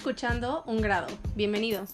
[0.00, 1.08] escuchando Un Grado.
[1.36, 1.90] Bienvenidos.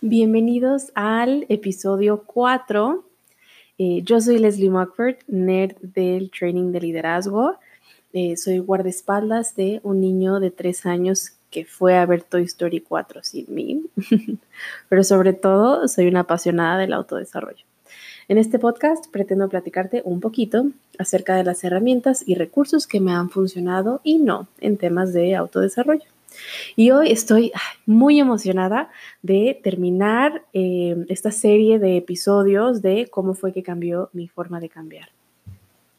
[0.00, 3.04] Bienvenidos al episodio 4.
[3.76, 7.58] Eh, yo soy Leslie Mockford, nerd del training de liderazgo.
[8.14, 12.80] Eh, soy guardaespaldas de un niño de 3 años que fue a ver Toy Story
[12.80, 13.84] 4 sin mí.
[14.88, 17.69] Pero sobre todo, soy una apasionada del autodesarrollo.
[18.30, 20.66] En este podcast pretendo platicarte un poquito
[21.00, 25.34] acerca de las herramientas y recursos que me han funcionado y no en temas de
[25.34, 26.04] autodesarrollo.
[26.76, 27.50] Y hoy estoy
[27.86, 28.88] muy emocionada
[29.20, 34.68] de terminar eh, esta serie de episodios de cómo fue que cambió mi forma de
[34.68, 35.08] cambiar.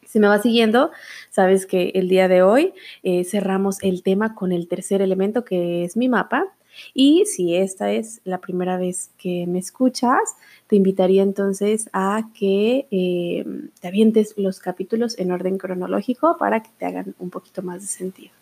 [0.06, 0.90] Si me vas siguiendo,
[1.28, 2.72] sabes que el día de hoy
[3.02, 6.46] eh, cerramos el tema con el tercer elemento que es mi mapa.
[6.94, 10.36] Y si esta es la primera vez que me escuchas,
[10.66, 13.44] te invitaría entonces a que eh,
[13.80, 17.88] te avientes los capítulos en orden cronológico para que te hagan un poquito más de
[17.88, 18.32] sentido.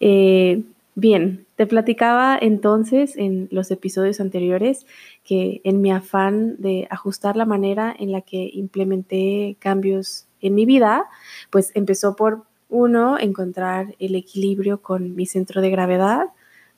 [0.00, 0.62] Eh,
[0.94, 4.86] bien, te platicaba entonces en los episodios anteriores
[5.24, 10.66] que en mi afán de ajustar la manera en la que implementé cambios en mi
[10.66, 11.06] vida,
[11.50, 16.26] pues empezó por uno, encontrar el equilibrio con mi centro de gravedad,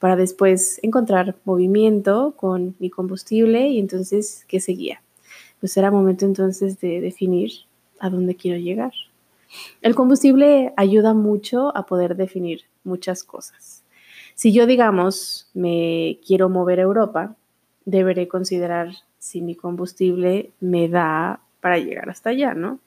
[0.02, 5.00] para después encontrar movimiento con mi combustible y entonces, ¿qué seguía?
[5.60, 7.52] Pues era momento entonces de definir
[8.00, 8.90] a dónde quiero llegar.
[9.80, 13.84] El combustible ayuda mucho a poder definir muchas cosas.
[14.34, 17.36] Si yo, digamos, me quiero mover a Europa,
[17.84, 18.88] deberé considerar
[19.20, 22.80] si mi combustible me da para llegar hasta allá, ¿no?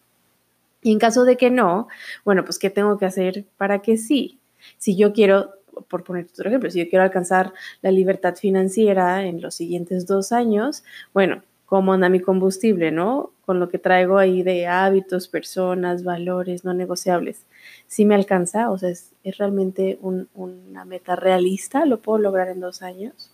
[0.82, 1.88] Y en caso de que no,
[2.26, 4.38] bueno, pues ¿qué tengo que hacer para que sí?
[4.78, 5.52] Si yo quiero
[5.88, 10.32] por poner otro ejemplo, si yo quiero alcanzar la libertad financiera en los siguientes dos
[10.32, 13.32] años, bueno, ¿cómo anda mi combustible, no?
[13.46, 17.42] Con lo que traigo ahí de hábitos, personas, valores no negociables.
[17.88, 22.82] Si me alcanza, o sea, es, realmente una meta realista, lo puedo lograr en dos
[22.82, 23.32] años.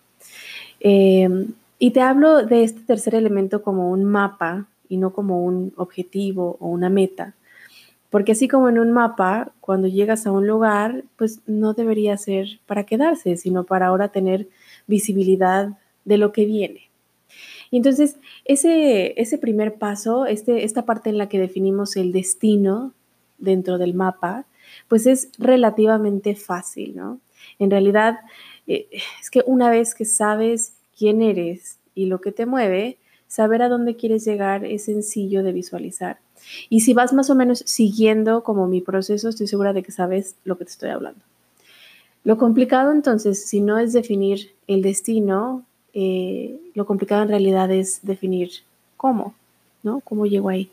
[0.80, 5.74] Em, y te hablo de este tercer elemento como un mapa y no como un
[5.78, 7.34] objetivo o una meta,
[8.12, 12.60] porque así como en un mapa, cuando llegas a un lugar, pues no debería ser
[12.68, 14.50] para quedarse, sino para ahora tener
[14.86, 16.92] visibilidad de lo que viene.
[17.72, 22.94] Y entonces, ese, ese primer paso, este, esta parte en la que definimos el destino
[23.38, 24.46] dentro del mapa,
[24.90, 27.22] pues es relativamente fácil, ¿no?
[27.60, 28.20] En realidad,
[28.68, 28.90] eh,
[29.22, 32.98] es que una vez que sabes quién eres y lo que te mueve,
[33.28, 36.20] saber a dónde quieres llegar es sencillo de visualizar.
[36.70, 40.36] Y si vas más o menos siguiendo como mi proceso, estoy segura de que sabes
[40.44, 41.22] lo que te estoy hablando.
[42.24, 48.00] Lo complicado entonces, si no es definir el destino, eh, lo complicado en realidad es
[48.04, 48.52] definir
[48.96, 49.34] cómo,
[49.84, 50.02] ¿no?
[50.02, 50.70] ¿Cómo llego ahí?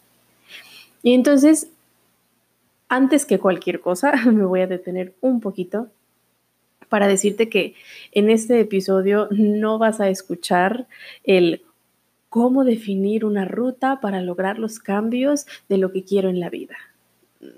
[1.02, 1.68] Y entonces,
[2.88, 5.88] antes que cualquier cosa, me voy a detener un poquito
[6.88, 7.74] para decirte que
[8.12, 10.86] en este episodio no vas a escuchar
[11.24, 11.62] el
[12.28, 16.76] cómo definir una ruta para lograr los cambios de lo que quiero en la vida.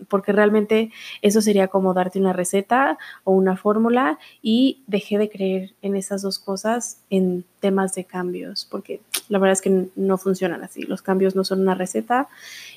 [0.08, 0.92] Porque realmente
[1.22, 6.20] eso sería como darte una receta o una fórmula y dejé de creer en esas
[6.22, 10.82] dos cosas en temas de cambios, porque la verdad es que no funcionan así.
[10.82, 12.28] Los cambios no son una receta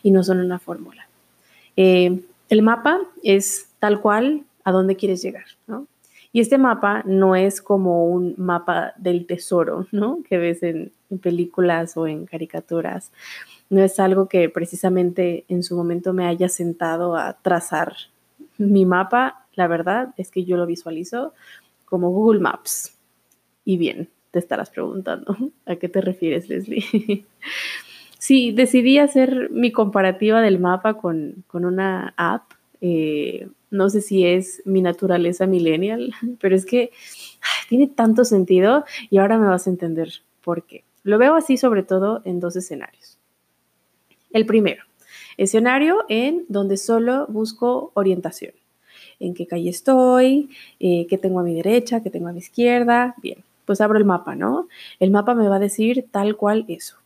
[0.01, 1.07] y no son una fórmula.
[1.75, 5.87] Eh, el mapa es tal cual a dónde quieres llegar, ¿no?
[6.35, 10.23] Y este mapa no es como un mapa del tesoro, ¿no?
[10.27, 13.11] Que ves en, películas o en caricaturas.
[13.69, 17.93] No es algo que precisamente en su momento me haya sentado a trazar.
[18.57, 21.35] Mi mapa, la verdad, es que yo lo visualizo
[21.85, 22.97] como Google Maps.
[23.63, 27.27] Y bien, te estarás preguntando, ¿a qué te refieres, Leslie?
[28.17, 34.25] sí, decidí hacer mi comparativa del mapa con, con una app eh, no sé si
[34.25, 36.91] es mi naturaleza millennial, pero es que
[37.67, 40.09] tiene tanto sentido y ahora me vas a entender
[40.43, 40.83] por qué.
[41.03, 43.17] Lo veo así sobre todo en dos escenarios.
[44.31, 44.83] El primero,
[45.37, 48.53] escenario en donde solo busco orientación.
[49.19, 50.49] En qué calle estoy,
[50.79, 53.15] eh, qué tengo a mi derecha, qué tengo a mi izquierda.
[53.21, 54.67] Bien, pues abro el mapa, ¿no?
[54.99, 56.97] El mapa me va a decir tal cual eso.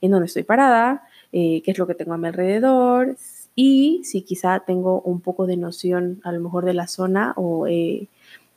[0.00, 3.16] En dónde estoy parada, eh, qué es lo que tengo a mi alrededor,
[3.54, 7.66] y si quizá tengo un poco de noción a lo mejor de la zona o
[7.66, 8.08] he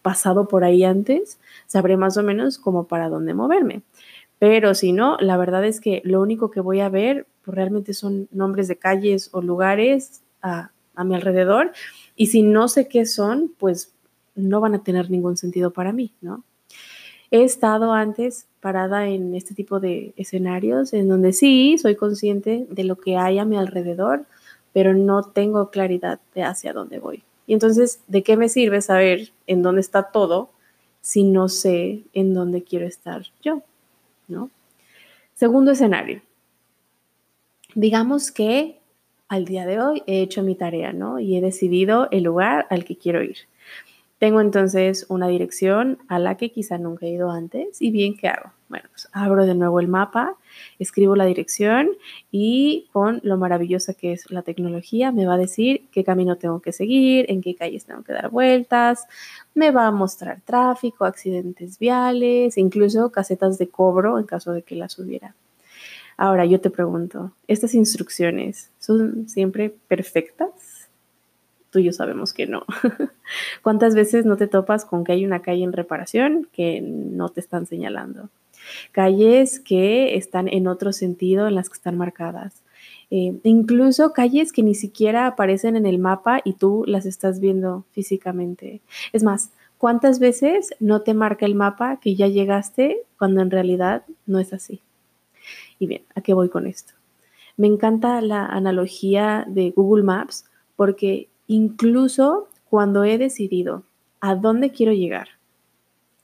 [0.02, 3.82] pasado por ahí antes, sabré más o menos como para dónde moverme.
[4.40, 7.94] Pero si no, la verdad es que lo único que voy a ver pues, realmente
[7.94, 11.72] son nombres de calles o lugares a, a mi alrededor
[12.16, 13.94] y si no sé qué son, pues
[14.36, 16.44] no van a tener ningún sentido para mí, ¿no?
[17.30, 22.84] He estado antes parada en este tipo de escenarios en donde sí soy consciente de
[22.84, 24.26] lo que hay a mi alrededor,
[24.78, 27.24] pero no tengo claridad de hacia dónde voy.
[27.48, 30.52] Y entonces, ¿de qué me sirve saber en dónde está todo
[31.02, 33.64] si no sé en dónde quiero estar yo?
[34.28, 34.52] ¿No?
[35.34, 36.22] Segundo escenario.
[37.74, 38.78] Digamos que
[39.28, 41.18] al día de hoy he hecho mi tarea, ¿no?
[41.18, 43.38] Y he decidido el lugar al que quiero ir.
[44.20, 47.82] Tengo entonces una dirección a la que quizá nunca he ido antes.
[47.82, 48.52] ¿Y bien qué hago?
[48.70, 50.36] Bueno, pues abro de nuevo el mapa,
[50.78, 51.90] escribo la dirección
[52.32, 56.60] y con lo maravillosa que es la tecnología me va a decir qué camino tengo
[56.60, 59.06] que seguir, en qué calles tengo que dar vueltas,
[59.54, 64.76] me va a mostrar tráfico, accidentes viales, incluso casetas de cobro en caso de que
[64.76, 65.34] las hubiera.
[66.18, 70.78] Ahora yo te pregunto, ¿estas instrucciones son siempre perfectas?
[71.70, 72.66] tú y yo sabemos que no.
[73.62, 77.40] ¿Cuántas veces no te topas con que hay una calle en reparación que no te
[77.40, 78.30] están señalando?
[78.92, 82.64] Calles que están en otro sentido en las que están marcadas.
[83.10, 87.86] Eh, incluso calles que ni siquiera aparecen en el mapa y tú las estás viendo
[87.92, 88.82] físicamente.
[89.14, 94.04] Es más, ¿cuántas veces no te marca el mapa que ya llegaste cuando en realidad
[94.26, 94.82] no es así?
[95.80, 96.94] Y bien, ¿a qué voy con esto?
[97.56, 103.84] Me encanta la analogía de Google Maps porque incluso cuando he decidido
[104.20, 105.30] a dónde quiero llegar,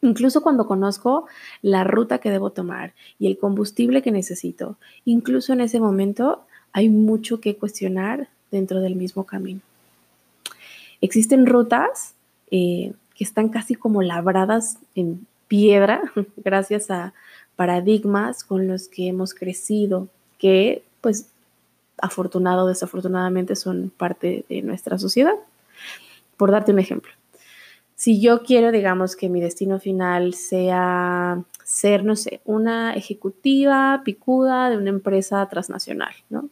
[0.04, 1.26] incluso cuando conozco
[1.62, 6.90] la ruta que debo tomar y el combustible que necesito, incluso en ese momento hay
[6.90, 9.62] mucho que cuestionar dentro del mismo camino.
[11.02, 12.14] Existen rutas
[12.52, 16.02] eh, que están casi como labradas en piedra
[16.38, 17.14] gracias a
[17.56, 21.30] paradigmas con los que hemos crecido, que pues
[21.98, 25.36] afortunado o desafortunadamente son parte de nuestra sociedad.
[26.36, 27.12] Por darte un ejemplo,
[28.04, 34.70] si yo quiero, digamos, que mi destino final sea ser, no sé, una ejecutiva picuda
[34.70, 36.50] de una empresa transnacional, ¿no?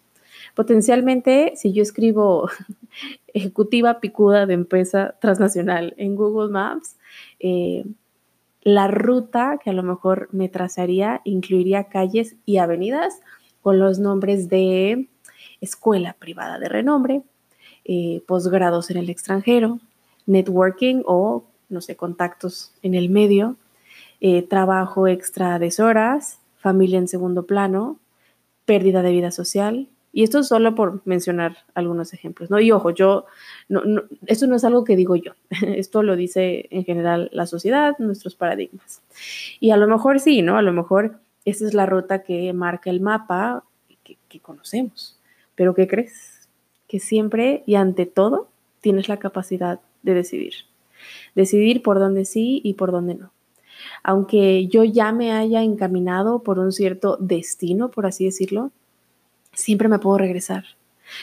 [0.56, 2.50] Potencialmente, si yo escribo
[3.34, 6.96] ejecutiva picuda de empresa transnacional en Google Maps,
[7.42, 7.84] eh,
[8.62, 13.20] la ruta que a lo mejor me trazaría incluiría calles y avenidas
[13.62, 15.10] con los nombres de
[15.60, 17.24] escuela privada de renombre,
[17.84, 19.82] eh, posgrados en el extranjero,
[20.26, 23.56] networking o, no sé, contactos en el medio,
[24.20, 27.98] eh, trabajo extra de horas, familia en segundo plano,
[28.66, 29.88] pérdida de vida social.
[30.14, 32.60] Y esto solo por mencionar algunos ejemplos, ¿no?
[32.60, 33.26] Y ojo, yo,
[33.70, 33.82] no,
[34.28, 35.34] esto no es algo que digo yo,
[35.66, 39.02] esto lo dice en general la sociedad, nuestros paradigmas.
[39.60, 40.58] Y a lo mejor sí, ¿no?
[40.58, 43.64] A lo mejor esa es la ruta que marca el mapa
[44.04, 45.20] que conocemos.
[45.56, 46.48] Pero ¿qué crees?
[46.88, 48.50] Que siempre y ante todo
[48.82, 50.54] tienes la capacidad de decidir.
[51.36, 53.32] Decidir por dónde sí y por dónde no.
[54.04, 58.72] Aunque yo ya me haya encaminado por un cierto destino, por así decirlo,
[59.54, 60.66] siempre me puedo regresar.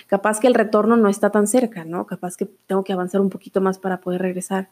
[0.06, 2.06] Capaz que el retorno no está tan cerca, ¿no?
[2.06, 4.68] Capaz que tengo que avanzar un poquito más para poder regresar.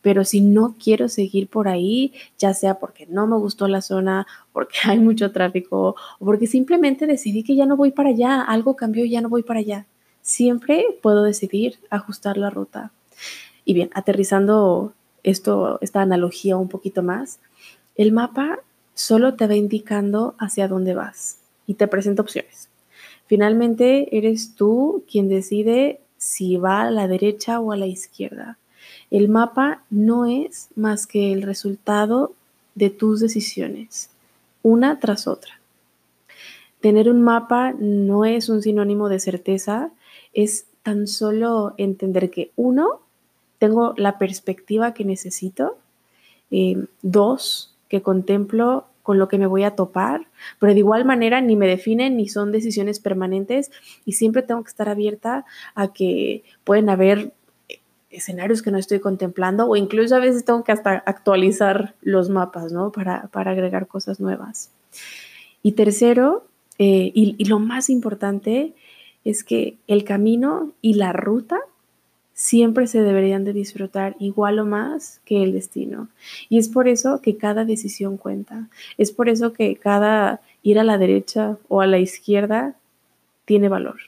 [0.00, 4.26] Pero si no quiero seguir por ahí, ya sea porque no me gustó la zona,
[4.52, 8.76] porque hay mucho tráfico o porque simplemente decidí que ya no voy para allá, algo
[8.76, 9.86] cambió y ya no voy para allá.
[10.22, 12.92] Siempre puedo decidir ajustar la ruta.
[13.64, 14.92] Y bien, aterrizando
[15.22, 17.40] esto, esta analogía un poquito más,
[17.96, 18.60] el mapa
[18.94, 22.68] solo te va indicando hacia dónde vas y te presenta opciones.
[23.26, 28.58] Finalmente, eres tú quien decide si va a la derecha o a la izquierda.
[29.10, 32.32] El mapa no es más que el resultado
[32.74, 34.10] de tus decisiones,
[34.62, 35.60] una tras otra.
[36.80, 39.90] Tener un mapa no es un sinónimo de certeza,
[40.32, 43.00] es tan solo entender que uno,
[43.60, 45.76] tengo la perspectiva que necesito,
[46.50, 51.40] eh, dos, que contemplo con lo que me voy a topar, pero de igual manera
[51.42, 53.70] ni me definen ni son decisiones permanentes
[54.06, 57.32] y siempre tengo que estar abierta a que pueden haber
[58.10, 62.72] escenarios que no estoy contemplando o incluso a veces tengo que hasta actualizar los mapas,
[62.72, 62.92] ¿no?
[62.92, 64.70] Para, agregar cosas nuevas.
[65.62, 66.44] Y tercero,
[66.78, 68.72] eh, y lo más importante,
[69.24, 71.60] es que el camino y la ruta
[72.40, 76.08] siempre se deberían de disfrutar igual o más que el destino.
[76.48, 78.70] Y es por eso que cada decisión cuenta.
[78.96, 82.76] Es por eso que cada ir a la derecha o a la izquierda
[83.44, 84.00] tiene valor.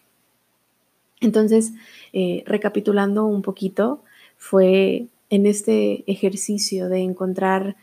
[1.20, 1.74] Entonces,
[2.14, 4.02] eh, recapitulando un poquito,
[4.38, 7.76] fue en este ejercicio de encontrar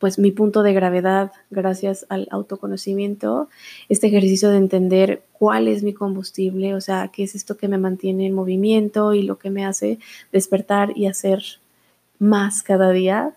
[0.00, 3.48] pues mi punto de gravedad gracias al autoconocimiento,
[3.90, 7.76] este ejercicio de entender cuál es mi combustible, o sea, qué es esto que me
[7.76, 9.98] mantiene en movimiento y lo que me hace
[10.32, 11.42] despertar y hacer
[12.18, 13.34] más cada día.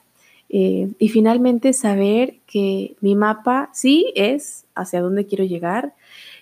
[0.50, 5.94] Eh, y finalmente saber que mi mapa sí es hacia dónde quiero llegar,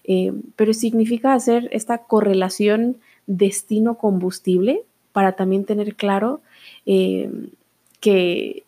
[0.04, 6.42] eh, pero significa hacer esta correlación destino-combustible para también tener claro
[6.86, 7.32] eh,
[8.00, 8.64] que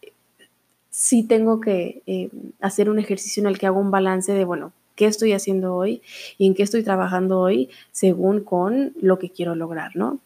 [0.94, 2.30] sí tengo que eh,
[2.62, 6.04] hacer un ejercicio en el que hago un balance de, bueno, qué estoy haciendo hoy
[6.38, 10.20] y en qué estoy trabajando hoy según con lo que quiero lograr, ¿no?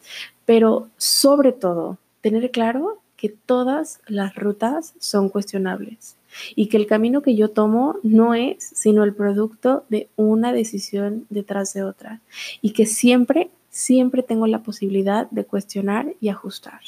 [0.44, 6.16] Pero sobre todo, tener claro que todas las rutas son cuestionables
[6.54, 11.24] y que el camino que yo tomo no es sino el producto de una decisión
[11.30, 12.20] detrás de otra
[12.60, 16.80] y que siempre, siempre tengo la posibilidad de cuestionar y ajustar.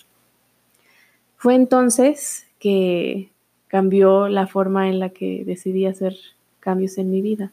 [1.38, 3.30] Fue entonces que
[3.71, 6.17] cambió la forma en la que decidí hacer
[6.59, 7.53] cambios en mi vida.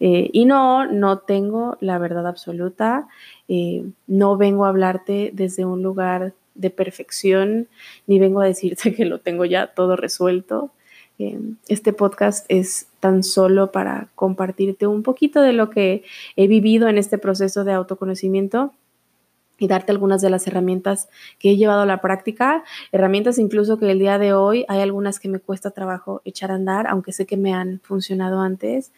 [0.00, 3.06] Eh, y no, no tengo la verdad absoluta,
[3.46, 7.68] eh, no vengo a hablarte desde un lugar de perfección,
[8.08, 10.72] ni vengo a decirte que lo tengo ya todo resuelto.
[11.20, 16.02] Eh, este podcast es tan solo para compartirte un poquito de lo que
[16.34, 18.72] he vivido en este proceso de autoconocimiento
[19.58, 23.90] y darte algunas de las herramientas que he llevado a la práctica, herramientas incluso que
[23.90, 27.26] el día de hoy hay algunas que me cuesta trabajo echar a andar, aunque sé
[27.26, 28.92] que me han funcionado antes,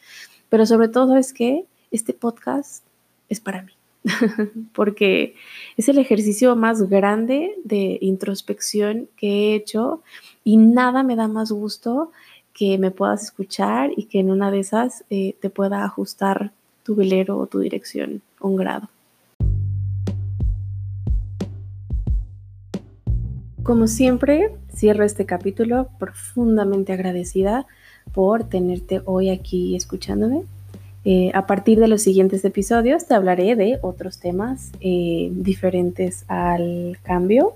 [0.49, 2.85] pero sobre todo es que este podcast
[3.29, 3.73] es para mí,
[4.75, 5.35] porque
[5.77, 10.03] es el ejercicio más grande de introspección que he hecho
[10.45, 12.11] y nada me da más gusto
[12.53, 16.53] que me puedas escuchar y que en una de esas eh, te pueda ajustar
[16.83, 18.89] tu velero o tu dirección un grado.
[23.71, 27.69] Como siempre, cierro este capítulo profundamente agradecida
[28.13, 30.43] por tenerte hoy aquí escuchándome.
[31.05, 36.99] Eh, a partir de los siguientes episodios te hablaré de otros temas eh, diferentes al
[37.05, 37.55] cambio.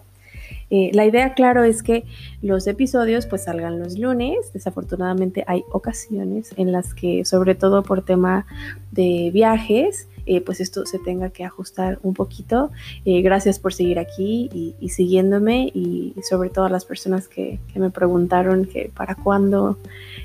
[0.70, 2.04] Eh, la idea, claro, es que
[2.42, 4.52] los episodios pues salgan los lunes.
[4.52, 8.46] Desafortunadamente hay ocasiones en las que, sobre todo por tema
[8.92, 12.70] de viajes, eh, pues esto se tenga que ajustar un poquito.
[13.04, 17.90] Eh, gracias por seguir aquí y, siguiéndome y, sobre todo a las personas que, me
[17.90, 19.78] preguntaron para cuándo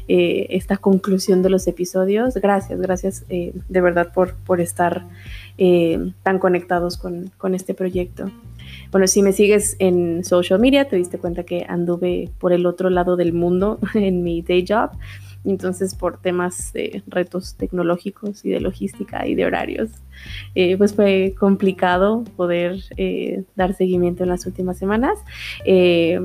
[0.07, 2.35] eh, esta conclusión de los episodios.
[2.35, 5.05] Gracias, gracias de verdad por, por estar
[6.23, 8.31] tan conectados con, con este proyecto.
[8.91, 12.89] Bueno, si me sigues en social media, te diste cuenta que anduve por el otro
[12.89, 14.91] lado del mundo en mi day job.
[15.45, 19.89] Entonces, por temas de retos tecnológicos y de logística y de horarios,
[20.55, 25.19] eh, pues fue complicado poder eh, dar seguimiento en las últimas semanas.
[25.65, 26.19] Eh,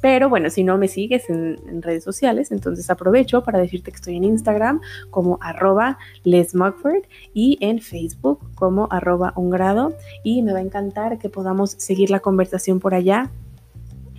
[0.00, 4.16] pero bueno, si no me sigues en, redes sociales, entonces aprovecho para decirte que estoy
[4.16, 10.58] en Instagram como arroba lesmugford y en Facebook como arroba un grado y me va
[10.58, 13.30] a encantar que podamos seguir la conversación por allá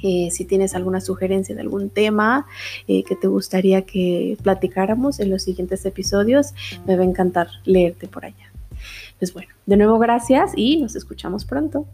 [0.02, 2.48] si tienes alguna sugerencia de algún tema
[2.88, 6.54] eh, que te gustaría que platicáramos en los siguientes episodios,
[6.86, 8.52] me va a encantar leerte por allá.
[9.20, 11.86] Pues bueno, de nuevo gracias y nos escuchamos pronto.